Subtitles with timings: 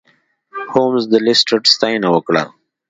[0.71, 2.43] هولمز د لیسټرډ ستاینه وکړه.